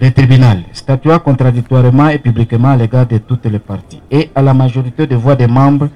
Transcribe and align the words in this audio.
le 0.00 0.10
tribunal 0.10 0.62
statua 0.72 1.18
contradictoirement 1.18 2.08
et 2.08 2.18
publiquement 2.18 2.70
à 2.70 2.76
l'égard 2.76 3.06
de 3.06 3.18
toutes 3.18 3.44
les 3.46 3.58
parties 3.58 4.00
et 4.10 4.30
à 4.34 4.40
la 4.40 4.54
majorité 4.54 5.06
des 5.06 5.14
voix 5.14 5.36
des 5.36 5.46
membres 5.46 5.88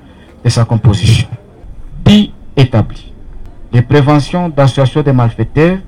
de 0.45 0.49
sa 0.51 0.65
composition. 0.65 1.27
Puis 2.05 2.33
établi 2.57 3.13
les 3.73 3.83
préventions 3.83 4.49
d'association 4.51 5.03
des 5.03 5.13
malfaiteurs 5.13 5.79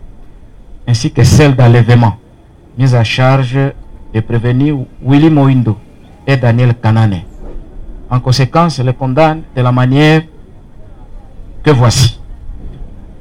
ainsi 0.88 1.10
que 1.12 1.22
celles 1.22 1.54
d'enlèvement 1.54 2.16
mise 2.78 2.94
à 2.94 3.04
charge 3.04 3.58
de 4.14 4.20
prévenir 4.20 4.76
Willy 5.04 5.30
Moindo 5.30 5.76
et 6.26 6.36
Daniel 6.36 6.74
Kanane. 6.74 7.22
En 8.08 8.20
conséquence, 8.20 8.78
les 8.78 8.92
condamne 8.94 9.42
de 9.54 9.62
la 9.62 9.72
manière 9.72 10.22
que 11.62 11.70
voici. 11.70 12.20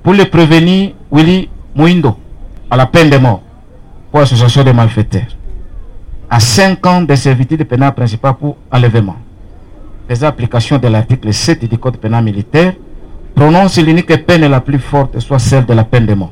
Pour 0.04 0.14
le 0.14 0.26
prévenir, 0.26 0.94
Willy 1.12 1.50
Moindo, 1.76 2.18
à 2.70 2.78
la 2.78 2.86
peine 2.86 3.10
de 3.10 3.18
mort 3.18 3.42
pour 4.16 4.22
association 4.22 4.64
de 4.64 4.72
malfaiteurs, 4.72 5.28
à 6.30 6.40
5 6.40 6.86
ans 6.88 7.02
de 7.02 7.14
servitude 7.16 7.66
pénale 7.66 7.94
principale 7.94 8.36
pour 8.36 8.56
enlèvement, 8.72 9.18
les 10.10 10.24
applications 10.24 10.78
de 10.78 10.88
l'article 10.88 11.34
7 11.34 11.66
du 11.70 11.78
Code 11.78 11.98
pénal 11.98 12.24
militaire, 12.24 12.76
prononce 13.36 13.78
l'unique 13.78 14.26
peine 14.26 14.48
la 14.48 14.62
plus 14.62 14.80
forte, 14.80 15.20
soit 15.20 15.40
celle 15.40 15.66
de 15.66 15.74
la 15.74 15.84
peine 15.84 16.06
de 16.06 16.14
mort. 16.14 16.32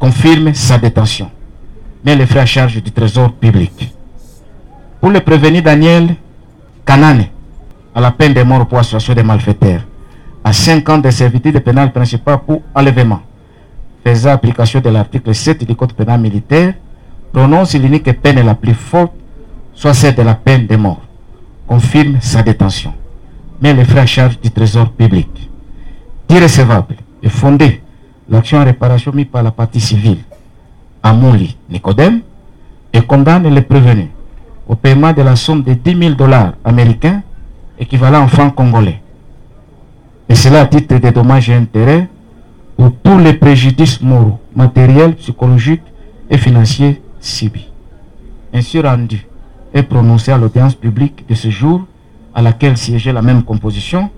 Confirme 0.00 0.52
sa 0.52 0.78
détention, 0.78 1.30
mais 2.04 2.16
les 2.16 2.26
frais 2.26 2.40
à 2.40 2.46
charge 2.46 2.82
du 2.82 2.90
trésor 2.90 3.32
public. 3.34 3.94
Pour 5.00 5.10
le 5.10 5.20
prévenir 5.20 5.62
Daniel 5.62 6.16
Kanane, 6.84 7.26
à 7.94 8.00
la 8.00 8.10
peine 8.10 8.34
de 8.34 8.42
mort 8.42 8.66
pour 8.66 8.80
association 8.80 9.14
de 9.14 9.22
malfaiteurs, 9.22 9.82
à 10.42 10.52
5 10.52 10.88
ans 10.88 10.98
de 10.98 11.10
servitude 11.10 11.60
pénale 11.60 11.92
principale 11.92 12.40
pour 12.44 12.62
enlèvement, 12.74 13.20
faisant 14.04 14.30
application 14.30 14.80
de 14.80 14.88
l'article 14.90 15.32
7 15.32 15.64
du 15.64 15.76
Code 15.76 15.92
pénal 15.92 16.20
militaire, 16.20 16.74
prononce 17.32 17.74
l'unique 17.74 18.12
peine 18.20 18.44
la 18.44 18.54
plus 18.54 18.74
forte, 18.74 19.12
soit 19.74 19.94
celle 19.94 20.14
de 20.14 20.22
la 20.22 20.34
peine 20.34 20.66
de 20.66 20.76
mort. 20.76 21.00
Confirme 21.66 22.18
sa 22.20 22.42
détention, 22.42 22.92
mais 23.60 23.72
les 23.72 23.84
frais 23.84 24.00
à 24.00 24.06
charge 24.06 24.38
du 24.40 24.50
trésor 24.50 24.90
public. 24.90 25.28
Irrécevable 26.28 26.96
et 27.22 27.28
fondé 27.28 27.80
l'action 28.28 28.58
en 28.58 28.64
réparation 28.64 29.12
mise 29.12 29.26
par 29.26 29.42
la 29.42 29.50
partie 29.50 29.80
civile 29.80 30.18
à 31.02 31.12
Mouli 31.12 31.56
Nicodème 31.70 32.20
et 32.92 33.00
condamne 33.00 33.52
les 33.52 33.62
prévenus 33.62 34.08
au 34.68 34.74
paiement 34.76 35.12
de 35.12 35.22
la 35.22 35.36
somme 35.36 35.62
de 35.62 35.72
10 35.74 35.98
000 35.98 36.14
dollars 36.14 36.52
américains 36.64 37.22
équivalent 37.78 38.22
en 38.22 38.28
francs 38.28 38.54
congolais. 38.54 39.00
Et 40.28 40.34
cela 40.34 40.62
à 40.62 40.66
titre 40.66 40.96
de 40.98 41.10
dommages 41.10 41.50
et 41.50 41.54
intérêts 41.54 42.08
pour 42.76 42.92
tous 43.02 43.18
les 43.18 43.34
préjudices 43.34 44.00
moraux, 44.00 44.38
matériels, 44.54 45.14
psychologiques 45.16 45.82
et 46.30 46.38
financiers 46.38 47.02
subis. 47.22 47.68
Ainsi 48.52 48.80
rendu 48.80 49.26
et 49.72 49.82
prononcé 49.82 50.30
à 50.30 50.36
l'audience 50.36 50.74
publique 50.74 51.26
de 51.26 51.34
ce 51.34 51.48
jour, 51.48 51.86
à 52.34 52.42
laquelle 52.42 52.76
siégeait 52.76 53.12
la 53.12 53.22
même 53.22 53.42
composition, 53.42 54.10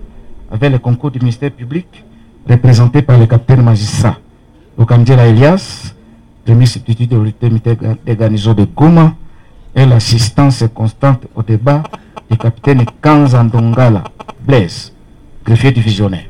avec 0.51 0.71
le 0.71 0.79
concours 0.79 1.11
du 1.11 1.19
ministère 1.19 1.51
public, 1.51 2.03
représenté 2.49 3.01
par 3.01 3.17
le 3.17 3.25
capitaine 3.25 3.63
magistrat 3.63 4.17
Okandjela 4.77 5.27
Elias, 5.27 5.93
premier 6.45 6.65
substitut 6.65 7.07
de 7.07 7.17
l'unité 7.17 7.49
des 8.05 8.15
garnisons 8.15 8.53
de 8.53 8.65
Goma, 8.65 9.15
et 9.73 9.85
l'assistance 9.85 10.63
constante 10.73 11.27
au 11.35 11.43
débat 11.43 11.83
du 12.29 12.37
capitaine 12.37 12.85
Kanzandongala 13.01 14.03
Blaise, 14.45 14.93
greffier 15.45 15.71
divisionnaire. 15.71 16.25